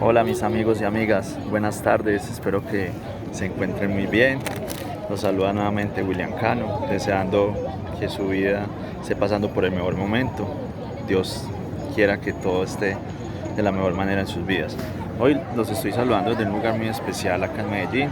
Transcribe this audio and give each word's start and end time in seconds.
Hola 0.00 0.24
mis 0.24 0.42
amigos 0.42 0.80
y 0.80 0.84
amigas, 0.84 1.38
buenas 1.48 1.80
tardes, 1.80 2.28
espero 2.28 2.66
que 2.66 2.90
se 3.30 3.46
encuentren 3.46 3.92
muy 3.92 4.06
bien. 4.06 4.40
Los 5.08 5.20
saluda 5.20 5.52
nuevamente 5.52 6.02
William 6.02 6.32
Cano, 6.32 6.84
deseando 6.90 7.54
que 8.00 8.08
su 8.08 8.26
vida 8.28 8.66
esté 9.00 9.14
pasando 9.14 9.50
por 9.50 9.64
el 9.64 9.70
mejor 9.70 9.96
momento. 9.96 10.48
Dios 11.06 11.44
quiera 11.94 12.18
que 12.18 12.32
todo 12.32 12.64
esté 12.64 12.96
de 13.54 13.62
la 13.62 13.70
mejor 13.70 13.94
manera 13.94 14.22
en 14.22 14.26
sus 14.26 14.44
vidas. 14.44 14.76
Hoy 15.20 15.40
los 15.54 15.70
estoy 15.70 15.92
saludando 15.92 16.30
desde 16.30 16.44
un 16.44 16.52
lugar 16.56 16.76
muy 16.76 16.88
especial 16.88 17.44
acá 17.44 17.62
en 17.62 17.70
Medellín. 17.70 18.10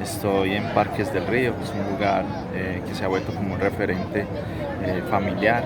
Estoy 0.00 0.52
en 0.54 0.72
Parques 0.72 1.12
del 1.12 1.26
Río, 1.26 1.52
es 1.62 1.72
un 1.72 1.94
lugar 1.94 2.24
eh, 2.54 2.80
que 2.86 2.94
se 2.94 3.04
ha 3.04 3.08
vuelto 3.08 3.34
como 3.34 3.54
un 3.54 3.60
referente 3.60 4.24
eh, 4.84 5.02
familiar, 5.10 5.64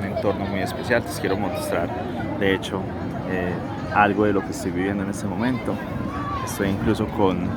un 0.00 0.04
entorno 0.04 0.44
muy 0.46 0.60
especial. 0.60 1.04
Les 1.06 1.20
quiero 1.20 1.36
mostrar, 1.36 1.88
de 2.40 2.54
hecho, 2.54 2.80
eh, 3.30 3.52
algo 3.94 4.24
de 4.24 4.32
lo 4.32 4.40
que 4.40 4.50
estoy 4.50 4.72
viviendo 4.72 5.02
en 5.04 5.10
este 5.10 5.26
momento. 5.26 5.74
Estoy 6.44 6.68
incluso 6.68 7.06
con 7.08 7.48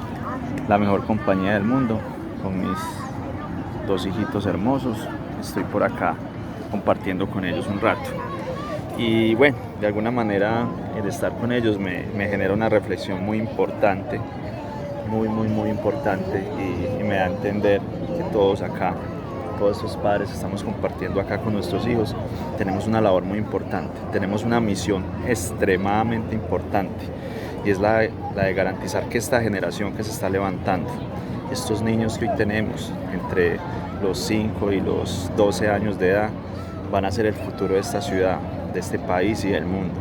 la 0.68 0.78
mejor 0.78 1.06
compañía 1.06 1.54
del 1.54 1.64
mundo, 1.64 2.00
con 2.44 2.60
mis 2.60 2.78
dos 3.88 4.06
hijitos 4.06 4.46
hermosos. 4.46 4.98
Estoy 5.40 5.64
por 5.64 5.84
acá 5.84 6.16
compartiendo 6.72 7.28
con 7.28 7.46
ellos 7.46 7.68
un 7.68 7.80
rato. 7.80 8.10
Y 8.98 9.36
bueno, 9.36 9.58
de 9.80 9.88
alguna 9.88 10.12
manera 10.12 10.66
el 10.98 11.08
estar 11.08 11.34
con 11.38 11.52
ellos 11.52 11.78
me, 11.78 12.04
genera 12.28 12.54
una 12.54 12.70
reflexión 12.70 13.24
muy 13.24 13.38
importante, 13.38 14.20
muy, 15.10 15.28
muy, 15.28 15.48
muy 15.48 15.70
importante 15.70 16.44
y 17.00 17.04
me 17.04 17.16
da 17.16 17.26
a 17.26 17.28
entender 17.28 17.82
que 18.18 18.24
todos 18.32 18.62
acá 18.62 18.96
todos 19.58 19.78
estos 19.78 19.98
padres 19.98 20.32
estamos 20.32 20.64
compartiendo 20.64 21.20
acá 21.20 21.40
con 21.40 21.54
nuestros 21.54 21.86
hijos, 21.88 22.16
tenemos 22.58 22.88
una 22.88 23.02
labor 23.02 23.24
muy 23.24 23.38
importante, 23.38 24.00
tenemos 24.12 24.44
una 24.44 24.60
misión 24.60 25.04
extremadamente 25.28 26.36
importante 26.36 27.06
y 27.66 27.70
es 27.70 27.80
la, 27.80 28.08
la 28.36 28.46
de 28.46 28.54
garantizar 28.54 29.10
que 29.10 29.18
esta 29.18 29.42
generación 29.42 29.94
que 29.94 30.04
se 30.04 30.12
está 30.12 30.30
levantando, 30.30 30.90
estos 31.52 31.82
niños 31.82 32.18
que 32.18 32.30
hoy 32.30 32.36
tenemos 32.38 32.94
entre 33.14 33.58
los 34.02 34.20
5 34.20 34.72
y 34.72 34.82
los 34.82 35.32
12 35.36 35.70
años 35.70 36.00
de 36.00 36.12
edad, 36.12 36.30
van 36.92 37.06
a 37.06 37.12
ser 37.12 37.26
el 37.26 37.34
futuro 37.34 37.74
de 37.74 37.82
esta 37.82 38.02
ciudad, 38.02 38.40
de 38.74 38.80
este 38.80 39.00
país 39.00 39.44
y 39.44 39.50
del 39.50 39.66
mundo. 39.66 39.96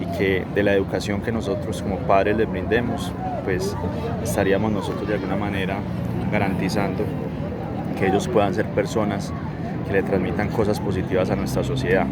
Y 0.00 0.06
que 0.16 0.44
de 0.54 0.62
la 0.62 0.72
educación 0.74 1.20
que 1.20 1.32
nosotros 1.32 1.82
como 1.82 1.98
padres 1.98 2.36
les 2.36 2.50
brindemos, 2.50 3.12
pues 3.44 3.76
estaríamos 4.22 4.72
nosotros 4.72 5.08
de 5.08 5.14
alguna 5.14 5.36
manera 5.36 5.78
garantizando 6.30 7.04
que 8.00 8.06
ellos 8.06 8.26
puedan 8.28 8.54
ser 8.54 8.64
personas 8.66 9.30
que 9.86 9.92
le 9.92 10.02
transmitan 10.02 10.48
cosas 10.48 10.80
positivas 10.80 11.30
a 11.30 11.36
nuestra 11.36 11.62
sociedad, 11.62 12.06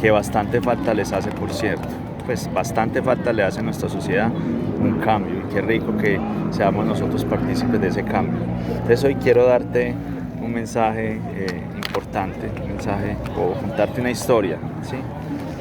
que 0.00 0.10
bastante 0.10 0.60
falta 0.60 0.92
les 0.92 1.12
hace, 1.12 1.30
por 1.30 1.50
cierto, 1.50 1.88
pues 2.26 2.52
bastante 2.52 3.02
falta 3.02 3.32
le 3.32 3.42
hace 3.42 3.60
a 3.60 3.62
nuestra 3.62 3.88
sociedad 3.88 4.30
un 4.30 5.00
cambio 5.00 5.40
y 5.40 5.54
qué 5.54 5.62
rico 5.62 5.96
que 5.96 6.20
seamos 6.50 6.84
nosotros 6.84 7.24
partícipes 7.24 7.80
de 7.80 7.88
ese 7.88 8.04
cambio. 8.04 8.40
Entonces 8.68 9.02
hoy 9.02 9.14
quiero 9.14 9.46
darte 9.46 9.94
un 10.42 10.52
mensaje 10.52 11.18
eh, 11.34 11.62
importante, 11.74 12.50
un 12.62 12.68
mensaje 12.74 13.16
o 13.36 13.58
contarte 13.58 14.00
una 14.00 14.10
historia, 14.10 14.58
¿sí? 14.82 14.96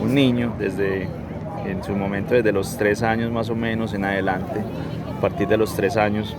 Un 0.02 0.14
niño 0.14 0.54
desde 0.60 1.08
en 1.66 1.84
su 1.84 1.94
momento 1.96 2.34
desde 2.34 2.52
los 2.52 2.78
tres 2.78 3.02
años 3.04 3.32
más 3.32 3.50
o 3.50 3.56
menos 3.56 3.94
en 3.94 4.06
adelante, 4.06 4.62
a 5.18 5.22
partir 5.22 5.48
de 5.48 5.58
los 5.58 5.74
tres 5.76 5.98
años 5.98 6.36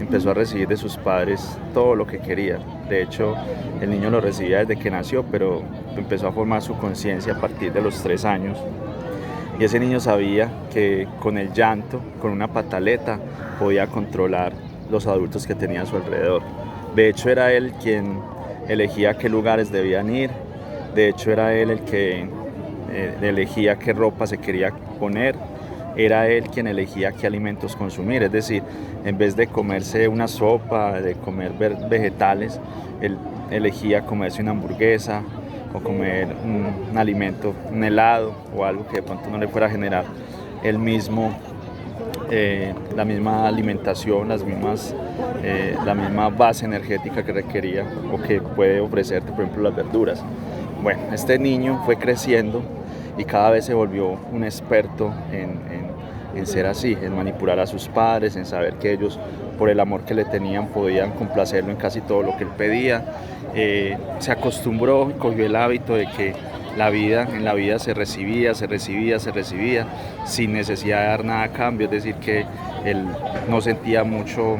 empezó 0.00 0.30
a 0.30 0.34
recibir 0.34 0.68
de 0.68 0.76
sus 0.76 0.96
padres 0.96 1.58
todo 1.74 1.94
lo 1.94 2.06
que 2.06 2.18
quería. 2.18 2.58
De 2.88 3.02
hecho, 3.02 3.34
el 3.80 3.90
niño 3.90 4.10
lo 4.10 4.20
recibía 4.20 4.60
desde 4.64 4.76
que 4.76 4.90
nació, 4.90 5.24
pero 5.24 5.62
empezó 5.96 6.28
a 6.28 6.32
formar 6.32 6.62
su 6.62 6.76
conciencia 6.76 7.34
a 7.34 7.40
partir 7.40 7.72
de 7.72 7.80
los 7.80 8.02
tres 8.02 8.24
años. 8.24 8.58
Y 9.58 9.64
ese 9.64 9.80
niño 9.80 9.98
sabía 9.98 10.50
que 10.72 11.08
con 11.20 11.36
el 11.36 11.52
llanto, 11.52 12.00
con 12.20 12.30
una 12.30 12.48
pataleta, 12.48 13.18
podía 13.58 13.88
controlar 13.88 14.52
los 14.90 15.06
adultos 15.06 15.46
que 15.46 15.54
tenía 15.54 15.82
a 15.82 15.86
su 15.86 15.96
alrededor. 15.96 16.42
De 16.94 17.08
hecho, 17.08 17.28
era 17.28 17.52
él 17.52 17.72
quien 17.82 18.20
elegía 18.68 19.18
qué 19.18 19.28
lugares 19.28 19.72
debían 19.72 20.14
ir. 20.14 20.30
De 20.94 21.08
hecho, 21.08 21.30
era 21.32 21.54
él 21.54 21.70
el 21.70 21.80
que 21.80 22.28
eh, 22.90 23.14
elegía 23.20 23.78
qué 23.78 23.92
ropa 23.92 24.26
se 24.26 24.38
quería 24.38 24.72
poner 24.98 25.34
era 25.98 26.28
él 26.28 26.44
quien 26.44 26.68
elegía 26.68 27.12
qué 27.12 27.26
alimentos 27.26 27.74
consumir, 27.74 28.22
es 28.22 28.30
decir, 28.30 28.62
en 29.04 29.18
vez 29.18 29.34
de 29.34 29.48
comerse 29.48 30.06
una 30.06 30.28
sopa, 30.28 31.00
de 31.00 31.14
comer 31.14 31.52
vegetales, 31.90 32.60
él 33.00 33.18
elegía 33.50 34.02
comerse 34.02 34.40
una 34.40 34.52
hamburguesa 34.52 35.22
o 35.74 35.80
comer 35.80 36.28
un, 36.44 36.96
alimento, 36.96 37.52
un 37.72 37.82
helado 37.82 38.32
o 38.56 38.64
algo 38.64 38.86
que 38.86 38.96
de 38.96 39.02
pronto 39.02 39.28
no 39.28 39.38
le 39.38 39.48
fuera 39.48 39.66
a 39.66 39.70
generar 39.70 40.04
el 40.62 40.78
mismo, 40.78 41.36
eh, 42.30 42.72
la 42.96 43.04
misma 43.04 43.48
alimentación, 43.48 44.28
las 44.28 44.44
mismas, 44.44 44.94
eh, 45.42 45.76
la 45.84 45.94
misma 45.94 46.28
base 46.28 46.64
energética 46.64 47.24
que 47.24 47.32
requería 47.32 47.84
o 48.12 48.22
que 48.22 48.40
puede 48.40 48.80
ofrecerte, 48.80 49.32
por 49.32 49.40
ejemplo, 49.40 49.64
las 49.64 49.74
verduras. 49.74 50.22
Bueno, 50.80 51.00
este 51.12 51.40
niño 51.40 51.82
fue 51.84 51.96
creciendo 51.96 52.62
y 53.18 53.24
cada 53.24 53.50
vez 53.50 53.64
se 53.66 53.74
volvió 53.74 54.16
un 54.32 54.44
experto 54.44 55.12
en, 55.32 56.46
ser 56.46 56.66
así, 56.66 56.96
en 57.02 57.16
manipular 57.16 57.58
a 57.58 57.66
sus 57.66 57.88
padres, 57.88 58.36
en 58.36 58.46
saber 58.46 58.74
que 58.74 58.92
ellos 58.92 59.18
por 59.58 59.68
el 59.68 59.80
amor 59.80 60.04
que 60.04 60.14
le 60.14 60.24
tenían 60.24 60.68
podían 60.68 61.10
complacerlo 61.10 61.72
en 61.72 61.76
casi 61.76 62.00
todo 62.00 62.22
lo 62.22 62.36
que 62.36 62.44
él 62.44 62.50
pedía. 62.56 63.04
Eh, 63.56 63.98
se 64.20 64.30
acostumbró 64.30 65.10
y 65.10 65.14
cogió 65.14 65.44
el 65.44 65.56
hábito 65.56 65.96
de 65.96 66.06
que 66.06 66.34
la 66.76 66.90
vida, 66.90 67.26
en 67.34 67.44
la 67.44 67.54
vida 67.54 67.80
se 67.80 67.92
recibía, 67.92 68.54
se 68.54 68.68
recibía, 68.68 69.18
se 69.18 69.32
recibía, 69.32 69.86
sin 70.24 70.52
necesidad 70.52 71.00
de 71.00 71.06
dar 71.08 71.24
nada 71.24 71.42
a 71.42 71.48
cambio, 71.48 71.86
es 71.86 71.90
decir, 71.90 72.14
que 72.16 72.46
él 72.84 73.04
no 73.50 73.60
sentía 73.60 74.04
mucho 74.04 74.58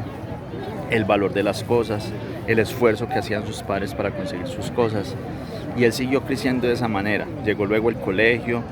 el 0.90 1.04
valor 1.04 1.32
de 1.32 1.44
las 1.44 1.62
cosas, 1.62 2.10
el 2.48 2.58
esfuerzo 2.58 3.08
que 3.08 3.20
hacían 3.20 3.46
sus 3.46 3.62
padres 3.62 3.94
para 3.94 4.10
conseguir 4.10 4.48
sus 4.48 4.72
cosas 4.72 5.14
y 5.78 5.84
él 5.84 5.92
siguió 5.92 6.22
creciendo 6.22 6.66
de 6.66 6.74
esa 6.74 6.88
manera. 6.88 7.26
Llegó 7.44 7.64
luego 7.64 7.88
el 7.88 7.96
colegio, 7.96 8.62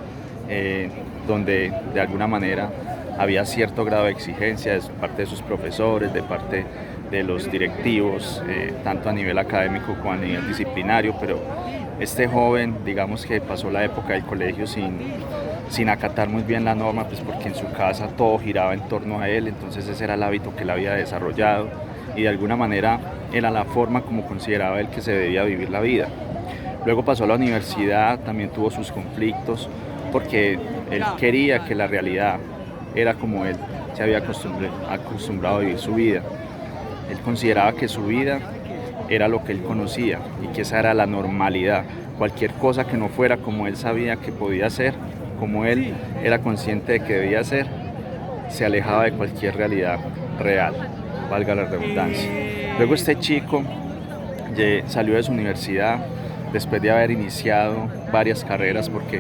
eh, 0.49 0.91
donde 1.27 1.73
de 1.95 2.01
alguna 2.01 2.27
manera 2.27 2.71
había 3.19 3.45
cierto 3.45 3.85
grado 3.85 4.05
de 4.05 4.11
exigencia 4.11 4.75
de 4.75 4.81
parte 5.01 5.23
de 5.23 5.27
sus 5.27 5.41
profesores, 5.41 6.13
de 6.13 6.23
parte 6.23 6.67
de 7.11 7.23
los 7.23 7.51
directivos, 7.51 8.43
eh, 8.49 8.75
tanto 8.83 9.09
a 9.09 9.13
nivel 9.13 9.39
académico 9.39 9.95
como 9.95 10.13
a 10.13 10.17
nivel 10.17 10.47
disciplinario, 10.49 11.15
pero 11.21 11.39
este 12.01 12.27
joven, 12.27 12.79
digamos 12.85 13.25
que 13.25 13.41
pasó 13.41 13.71
la 13.71 13.85
época 13.85 14.13
del 14.13 14.25
colegio 14.25 14.67
sin, 14.67 14.99
sin 15.71 15.89
acatar 15.89 16.29
muy 16.29 16.43
bien 16.43 16.65
la 16.65 16.75
norma, 16.75 17.05
pues 17.05 17.21
porque 17.21 17.49
en 17.49 17.55
su 17.55 17.71
casa 17.73 18.09
todo 18.09 18.39
giraba 18.39 18.75
en 18.75 18.81
torno 18.89 19.21
a 19.21 19.29
él, 19.29 19.47
entonces 19.47 19.89
ese 19.89 20.05
era 20.05 20.15
el 20.15 20.23
hábito 20.23 20.55
que 20.55 20.65
él 20.65 20.71
había 20.71 20.93
desarrollado 20.95 21.69
y 22.17 22.23
de 22.23 22.29
alguna 22.29 22.57
manera 22.57 22.99
era 23.33 23.51
la 23.51 23.65
forma 23.65 24.03
como 24.03 24.27
consideraba 24.27 24.81
él 24.81 24.89
que 24.89 25.01
se 25.01 25.13
debía 25.13 25.45
vivir 25.45 25.71
la 25.71 25.81
vida. 25.81 26.09
Luego 26.87 27.05
pasó 27.05 27.25
a 27.25 27.27
la 27.27 27.35
universidad, 27.35 28.21
también 28.21 28.49
tuvo 28.51 28.71
sus 28.71 28.93
conflictos, 28.93 29.69
porque 30.13 30.57
él 30.91 31.03
quería 31.19 31.65
que 31.65 31.75
la 31.75 31.89
realidad 31.89 32.39
era 32.95 33.15
como 33.15 33.45
él 33.45 33.57
se 33.95 34.05
había 34.05 34.19
acostumbrado 34.19 35.57
a 35.57 35.59
vivir 35.59 35.79
su 35.79 35.95
vida. 35.95 36.23
Él 37.11 37.19
consideraba 37.25 37.73
que 37.73 37.89
su 37.89 38.07
vida 38.07 38.39
era 39.09 39.27
lo 39.27 39.43
que 39.43 39.51
él 39.53 39.63
conocía 39.63 40.21
y 40.43 40.47
que 40.55 40.63
esa 40.63 40.79
era 40.79 40.95
la 40.95 41.07
normalidad. 41.07 41.85
Cualquier 42.19 42.53
cosa 42.53 42.87
que 42.87 42.97
no 42.97 43.09
fuera 43.09 43.39
como 43.39 43.67
él 43.67 43.77
sabía 43.77 44.17
que 44.17 44.31
podía 44.31 44.71
ser, 44.71 44.95
como 45.41 45.65
él 45.65 45.93
era 46.23 46.39
consciente 46.39 46.93
de 46.93 47.01
que 47.01 47.15
debía 47.15 47.43
ser, 47.43 47.67
se 48.49 48.65
alejaba 48.65 49.05
de 49.05 49.13
cualquier 49.13 49.57
realidad 49.57 49.99
real, 50.39 50.75
valga 51.29 51.57
la 51.57 51.65
redundancia. 51.65 52.31
Luego 52.79 52.95
este 52.95 53.19
chico 53.19 53.65
salió 54.87 55.17
de 55.17 55.23
su 55.25 55.33
universidad, 55.33 55.99
después 56.53 56.81
de 56.83 56.91
haber 56.91 57.11
iniciado 57.11 57.89
varias 58.13 58.45
carreras 58.45 58.89
porque 58.89 59.19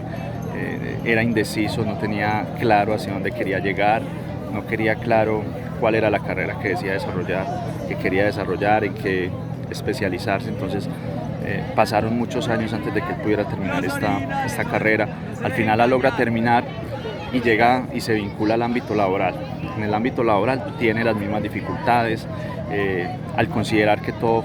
eh, 0.56 0.98
era 1.04 1.22
indeciso, 1.22 1.84
no 1.84 1.98
tenía 1.98 2.46
claro 2.58 2.94
hacia 2.94 3.12
dónde 3.12 3.32
quería 3.32 3.58
llegar, 3.58 4.02
no 4.52 4.66
quería 4.66 4.94
claro 4.96 5.42
cuál 5.80 5.94
era 5.94 6.10
la 6.10 6.20
carrera 6.20 6.58
que 6.60 6.70
decía 6.70 6.92
desarrollar, 6.92 7.46
que 7.88 7.96
quería 7.96 8.24
desarrollar, 8.24 8.84
en 8.84 8.94
qué 8.94 9.30
especializarse. 9.70 10.48
Entonces 10.48 10.88
eh, 11.44 11.62
pasaron 11.74 12.16
muchos 12.18 12.48
años 12.48 12.72
antes 12.72 12.94
de 12.94 13.02
que 13.02 13.08
él 13.12 13.20
pudiera 13.22 13.44
terminar 13.44 13.84
esta, 13.84 14.44
esta 14.44 14.64
carrera. 14.64 15.08
Al 15.42 15.52
final 15.52 15.78
la 15.78 15.86
logra 15.86 16.16
terminar 16.16 16.64
y 17.32 17.40
llega 17.40 17.84
y 17.92 18.00
se 18.00 18.14
vincula 18.14 18.54
al 18.54 18.62
ámbito 18.62 18.94
laboral. 18.94 19.34
En 19.76 19.82
el 19.82 19.92
ámbito 19.92 20.24
laboral 20.24 20.76
tiene 20.78 21.04
las 21.04 21.16
mismas 21.16 21.42
dificultades, 21.42 22.26
eh, 22.70 23.08
al 23.36 23.48
considerar 23.48 24.00
que 24.00 24.12
todo 24.12 24.44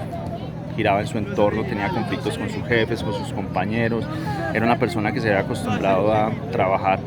giraba 0.76 1.00
en 1.00 1.06
su 1.06 1.18
entorno, 1.18 1.64
tenía 1.64 1.88
conflictos 1.88 2.38
con 2.38 2.48
sus 2.50 2.64
jefes, 2.66 3.02
con 3.02 3.14
sus 3.14 3.32
compañeros. 3.32 4.04
Era 4.54 4.64
una 4.64 4.78
persona 4.78 5.12
que 5.12 5.20
se 5.20 5.28
había 5.28 5.40
acostumbrado 5.40 6.12
a 6.12 6.30
trabajar 6.50 7.00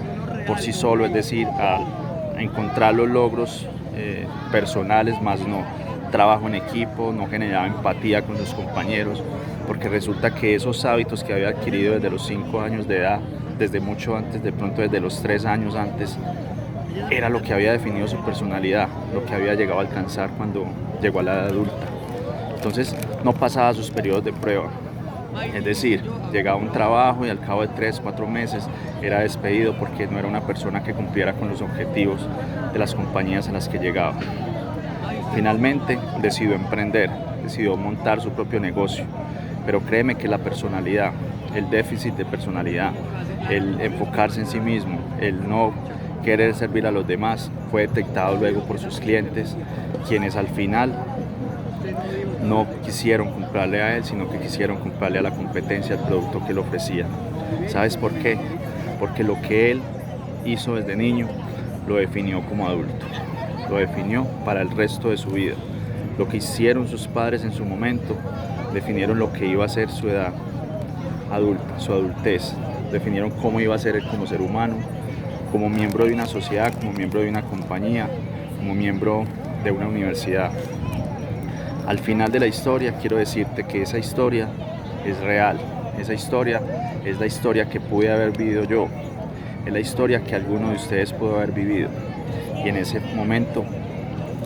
por 0.47 0.59
sí 0.59 0.73
solo, 0.73 1.06
es 1.06 1.13
decir, 1.13 1.47
a, 1.47 1.79
encontrar 2.38 2.94
los 2.94 3.07
logros 3.07 3.65
eh, 3.95 4.27
personales, 4.51 5.21
más 5.21 5.39
no 5.47 5.63
trabajo 6.12 6.47
en 6.47 6.56
equipo, 6.56 7.13
no 7.13 7.27
generaba 7.27 7.65
empatía 7.65 8.21
con 8.21 8.38
sus 8.38 8.53
compañeros, 8.53 9.23
porque 9.68 9.89
resulta 9.89 10.33
que 10.33 10.56
esos 10.56 10.83
hábitos 10.85 11.23
que 11.23 11.33
había 11.33 11.50
adquirido 11.50 11.95
desde 11.95 12.09
los 12.09 12.25
5 12.27 12.61
años 12.61 12.88
de 12.88 12.97
edad, 13.00 13.19
desde 13.57 13.79
mucho 13.79 14.15
antes, 14.15 14.44
de 14.44 14.51
pronto 14.51 14.81
desde 14.81 15.00
los 15.00 15.21
3 15.21 15.45
años 15.45 15.75
antes, 15.75 16.18
era 17.09 17.29
lo 17.29 17.41
que 17.41 17.53
había 17.53 17.71
definido 17.71 18.07
su 18.07 18.18
personalidad, 18.23 18.88
lo 19.13 19.25
que 19.25 19.33
había 19.33 19.56
llegado 19.56 19.79
a 19.79 19.83
alcanzar 19.83 20.29
cuando 20.38 20.65
llegó 21.01 21.19
a 21.19 21.23
la 21.23 21.33
edad 21.33 21.47
adulta. 21.47 21.94
Entonces 22.65 22.95
no 23.23 23.31
pasaba 23.31 23.75
sus 23.75 23.91
periodos 23.91 24.25
de 24.25 24.33
prueba. 24.33 24.71
Es 25.53 25.63
decir, 25.63 26.01
llegaba 26.33 26.59
a 26.59 26.63
un 26.63 26.71
trabajo 26.71 27.23
y 27.23 27.29
al 27.29 27.39
cabo 27.39 27.62
de 27.62 27.67
tres, 27.67 28.00
cuatro 28.01 28.25
meses 28.25 28.67
era 29.03 29.19
despedido 29.19 29.77
porque 29.77 30.07
no 30.07 30.17
era 30.17 30.27
una 30.27 30.41
persona 30.41 30.81
que 30.81 30.95
cumpliera 30.95 31.33
con 31.33 31.47
los 31.47 31.62
objetivos 31.62 32.27
de 32.73 32.79
las 32.79 32.95
compañías 32.95 33.47
a 33.47 33.51
las 33.51 33.69
que 33.69 33.77
llegaba. 33.77 34.15
Finalmente 35.35 36.00
decidió 36.23 36.56
emprender, 36.56 37.12
decidió 37.44 37.77
montar 37.77 38.19
su 38.19 38.31
propio 38.31 38.59
negocio, 38.59 39.06
pero 39.63 39.81
créeme 39.81 40.15
que 40.15 40.27
la 40.27 40.39
personalidad, 40.39 41.11
el 41.53 41.69
déficit 41.69 42.15
de 42.15 42.25
personalidad, 42.25 42.94
el 43.47 43.79
enfocarse 43.79 44.39
en 44.39 44.47
sí 44.47 44.59
mismo, 44.59 44.97
el 45.21 45.47
no 45.47 45.71
querer 46.23 46.56
servir 46.56 46.88
a 46.88 46.91
los 46.91 47.06
demás, 47.06 47.51
fue 47.69 47.85
detectado 47.85 48.38
luego 48.38 48.61
por 48.61 48.79
sus 48.79 49.00
clientes, 49.00 49.56
quienes 50.07 50.35
al 50.35 50.47
final 50.47 50.91
no 52.45 52.68
quisieron 52.83 53.31
comprarle 53.31 53.81
a 53.81 53.97
él, 53.97 54.03
sino 54.03 54.30
que 54.30 54.39
quisieron 54.39 54.77
comprarle 54.77 55.19
a 55.19 55.21
la 55.21 55.31
competencia 55.31 55.95
el 55.95 56.01
producto 56.01 56.44
que 56.45 56.51
él 56.51 56.59
ofrecía. 56.59 57.06
¿Sabes 57.68 57.97
por 57.97 58.12
qué? 58.13 58.38
Porque 59.00 59.24
lo 59.24 59.42
que 59.42 59.71
él 59.71 59.81
hizo 60.45 60.75
desde 60.75 60.95
niño 60.95 61.27
lo 61.88 61.95
definió 61.95 62.42
como 62.45 62.68
adulto, 62.68 63.06
lo 63.69 63.77
definió 63.77 64.25
para 64.45 64.62
el 64.62 64.71
resto 64.71 65.09
de 65.09 65.18
su 65.18 65.30
vida. 65.30 65.56
Lo 66.18 66.27
que 66.27 66.38
hicieron 66.38 66.88
sus 66.88 67.07
padres 67.07 67.44
en 67.44 67.51
su 67.51 67.65
momento 67.65 68.15
definieron 68.74 69.19
lo 69.19 69.33
que 69.33 69.45
iba 69.45 69.65
a 69.65 69.69
ser 69.69 69.89
su 69.89 70.09
edad 70.09 70.33
adulta, 71.31 71.80
su 71.80 71.92
adultez, 71.92 72.53
definieron 72.92 73.31
cómo 73.31 73.59
iba 73.59 73.75
a 73.75 73.80
ser 73.80 73.95
él 73.95 74.07
como 74.09 74.27
ser 74.27 74.42
humano, 74.42 74.75
como 75.51 75.69
miembro 75.69 76.06
de 76.06 76.13
una 76.13 76.25
sociedad, 76.25 76.74
como 76.74 76.94
miembro 76.94 77.21
de 77.21 77.30
una 77.30 77.42
compañía, 77.42 78.07
como 78.57 78.74
miembro 78.74 79.25
de 79.63 79.71
una 79.71 79.88
universidad. 79.88 80.51
Al 81.87 81.99
final 81.99 82.31
de 82.31 82.39
la 82.39 82.47
historia 82.47 82.93
quiero 82.99 83.17
decirte 83.17 83.63
que 83.63 83.83
esa 83.83 83.99
historia 83.99 84.47
es 85.05 85.19
real, 85.19 85.59
esa 85.99 86.13
historia 86.13 86.59
es 87.05 87.19
la 87.19 87.27
historia 87.27 87.69
que 87.69 87.79
pude 87.79 88.11
haber 88.11 88.35
vivido 88.35 88.63
yo, 88.63 88.87
es 89.65 89.71
la 89.71 89.79
historia 89.79 90.23
que 90.23 90.33
alguno 90.33 90.69
de 90.69 90.77
ustedes 90.77 91.13
pudo 91.13 91.35
haber 91.35 91.51
vivido 91.51 91.89
y 92.63 92.69
en 92.69 92.77
ese 92.77 92.99
momento 92.99 93.63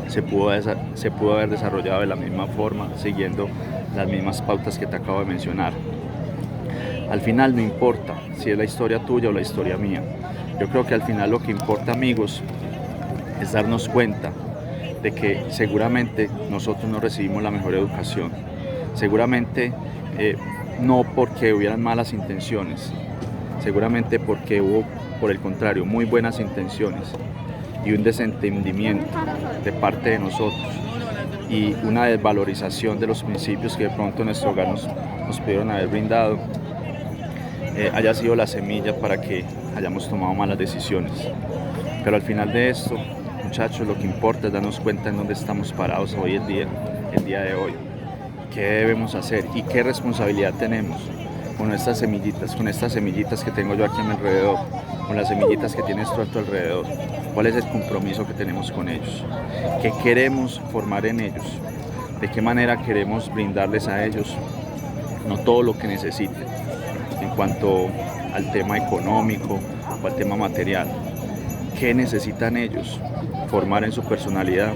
se 0.07 0.21
pudo, 0.21 0.51
se 0.95 1.11
pudo 1.11 1.33
haber 1.33 1.49
desarrollado 1.49 2.01
de 2.01 2.07
la 2.07 2.17
misma 2.17 2.47
forma, 2.47 2.89
siguiendo 2.97 3.47
las 3.95 4.07
mismas 4.07 4.41
pautas 4.41 4.77
que 4.77 4.85
te 4.85 4.97
acabo 4.97 5.19
de 5.19 5.25
mencionar. 5.25 5.71
Al 7.09 7.21
final 7.21 7.55
no 7.55 7.61
importa 7.61 8.15
si 8.37 8.51
es 8.51 8.57
la 8.57 8.65
historia 8.65 8.99
tuya 8.99 9.29
o 9.29 9.31
la 9.31 9.41
historia 9.41 9.77
mía. 9.77 10.03
Yo 10.59 10.67
creo 10.67 10.85
que 10.85 10.93
al 10.93 11.03
final 11.03 11.31
lo 11.31 11.39
que 11.39 11.51
importa 11.51 11.93
amigos 11.93 12.41
es 13.41 13.53
darnos 13.53 13.87
cuenta 13.87 14.31
de 15.01 15.11
que 15.11 15.45
seguramente 15.49 16.29
nosotros 16.49 16.89
no 16.89 16.99
recibimos 16.99 17.41
la 17.43 17.51
mejor 17.51 17.75
educación. 17.75 18.31
Seguramente 18.95 19.73
eh, 20.17 20.35
no 20.81 21.03
porque 21.15 21.53
hubieran 21.53 21.81
malas 21.81 22.13
intenciones, 22.13 22.91
seguramente 23.63 24.19
porque 24.19 24.61
hubo, 24.61 24.83
por 25.19 25.31
el 25.31 25.39
contrario, 25.39 25.85
muy 25.85 26.05
buenas 26.05 26.39
intenciones 26.39 27.11
y 27.85 27.93
un 27.93 28.03
desentendimiento 28.03 29.17
de 29.63 29.71
parte 29.71 30.11
de 30.11 30.19
nosotros 30.19 30.67
y 31.49 31.73
una 31.83 32.05
desvalorización 32.05 32.99
de 32.99 33.07
los 33.07 33.23
principios 33.23 33.75
que 33.75 33.85
de 33.85 33.89
pronto 33.89 34.23
nuestro 34.23 34.51
hogar 34.51 34.67
nos, 34.67 34.87
pudieron 35.39 35.71
haber 35.71 35.87
brindado, 35.87 36.37
eh, 37.75 37.91
haya 37.93 38.13
sido 38.13 38.35
la 38.35 38.47
semilla 38.47 38.95
para 38.99 39.21
que 39.21 39.45
hayamos 39.75 40.09
tomado 40.09 40.33
malas 40.33 40.57
decisiones. 40.57 41.13
Pero 42.03 42.15
al 42.15 42.21
final 42.21 42.51
de 42.53 42.69
esto, 42.69 42.95
muchachos, 43.49 43.87
lo 43.87 43.97
que 43.97 44.03
importa 44.03 44.45
es 44.45 44.53
darnos 44.53 44.79
cuenta 44.79 45.09
en 45.09 45.17
dónde 45.17 45.33
estamos 45.33 45.73
parados 45.73 46.15
hoy 46.21 46.35
el 46.35 46.45
día, 46.45 46.67
el 47.11 47.25
día 47.25 47.41
de 47.41 47.55
hoy. 47.55 47.73
¿Qué 48.53 48.61
debemos 48.61 49.15
hacer 49.15 49.43
y 49.55 49.63
qué 49.63 49.81
responsabilidad 49.81 50.53
tenemos 50.53 51.01
con 51.57 51.73
estas 51.73 51.97
semillitas, 51.97 52.55
con 52.55 52.67
estas 52.67 52.93
semillitas 52.93 53.43
que 53.43 53.49
tengo 53.49 53.73
yo 53.73 53.85
aquí 53.85 54.01
a 54.01 54.03
mi 54.03 54.11
alrededor, 54.11 54.57
con 55.07 55.15
las 55.15 55.29
semillitas 55.29 55.75
que 55.75 55.81
tienes 55.81 56.13
tú 56.13 56.21
a 56.21 56.25
tu 56.25 56.37
alrededor? 56.37 56.85
¿Cuál 57.33 57.47
es 57.47 57.55
el 57.55 57.67
compromiso 57.69 58.27
que 58.27 58.33
tenemos 58.33 58.71
con 58.71 58.87
ellos? 58.87 59.25
¿Qué 59.81 59.91
queremos 60.03 60.61
formar 60.71 61.07
en 61.07 61.19
ellos? 61.19 61.47
¿De 62.21 62.29
qué 62.29 62.43
manera 62.43 62.77
queremos 62.83 63.33
brindarles 63.33 63.87
a 63.87 64.05
ellos 64.05 64.37
no 65.27 65.39
todo 65.39 65.63
lo 65.63 65.75
que 65.75 65.87
necesiten 65.87 66.45
en 67.19 67.29
cuanto 67.29 67.87
al 68.31 68.51
tema 68.51 68.77
económico 68.77 69.59
o 70.03 70.05
al 70.05 70.15
tema 70.15 70.35
material? 70.35 71.08
¿Qué 71.79 71.93
necesitan 71.93 72.57
ellos 72.57 72.99
formar 73.47 73.85
en 73.85 73.93
su 73.93 74.03
personalidad 74.03 74.73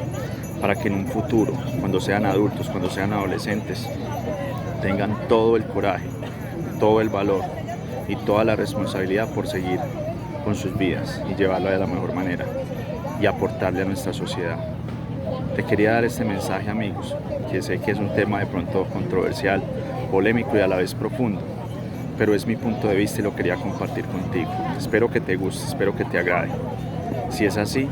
para 0.61 0.75
que 0.75 0.87
en 0.87 0.93
un 0.93 1.05
futuro, 1.05 1.51
cuando 1.81 1.99
sean 1.99 2.25
adultos, 2.25 2.69
cuando 2.69 2.89
sean 2.89 3.11
adolescentes, 3.11 3.89
tengan 4.81 5.27
todo 5.27 5.57
el 5.57 5.65
coraje, 5.65 6.07
todo 6.79 7.01
el 7.01 7.09
valor 7.09 7.41
y 8.07 8.15
toda 8.15 8.45
la 8.45 8.55
responsabilidad 8.55 9.27
por 9.33 9.47
seguir 9.47 9.81
con 10.45 10.55
sus 10.55 10.77
vidas 10.77 11.21
y 11.29 11.35
llevarlo 11.35 11.69
de 11.71 11.77
la 11.77 11.87
mejor 11.87 12.13
manera 12.13 12.45
y 13.19 13.25
aportarle 13.25 13.81
a 13.81 13.85
nuestra 13.85 14.13
sociedad. 14.13 14.57
Te 15.57 15.65
quería 15.65 15.91
dar 15.91 16.05
este 16.05 16.23
mensaje 16.23 16.69
amigos, 16.69 17.17
que 17.51 17.61
sé 17.61 17.79
que 17.79 17.91
es 17.91 17.99
un 17.99 18.13
tema 18.15 18.39
de 18.39 18.45
pronto 18.45 18.85
controversial, 18.85 19.61
polémico 20.09 20.55
y 20.55 20.61
a 20.61 20.67
la 20.67 20.77
vez 20.77 20.95
profundo, 20.95 21.41
pero 22.17 22.33
es 22.33 22.47
mi 22.47 22.55
punto 22.55 22.87
de 22.87 22.95
vista 22.95 23.19
y 23.19 23.23
lo 23.23 23.35
quería 23.35 23.57
compartir 23.57 24.05
contigo. 24.05 24.49
Espero 24.77 25.11
que 25.11 25.19
te 25.19 25.35
guste, 25.35 25.67
espero 25.67 25.93
que 25.93 26.05
te 26.05 26.17
agrade. 26.17 26.49
Si 27.29 27.45
es 27.45 27.57
así, 27.57 27.89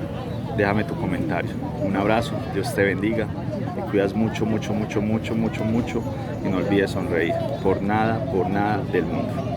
déjame 0.57 0.83
tu 0.83 0.95
comentario. 0.95 1.51
Un 1.83 1.95
abrazo, 1.95 2.33
Dios 2.53 2.73
te 2.73 2.83
bendiga, 2.83 3.27
te 3.75 3.81
cuidas 3.81 4.13
mucho, 4.13 4.45
mucho, 4.45 4.73
mucho, 4.73 5.01
mucho, 5.01 5.35
mucho, 5.35 5.63
mucho 5.63 6.03
y 6.45 6.49
no 6.49 6.57
olvides 6.57 6.91
sonreír. 6.91 7.33
Por 7.63 7.81
nada, 7.81 8.23
por 8.31 8.49
nada 8.49 8.83
del 8.91 9.05
mundo. 9.05 9.50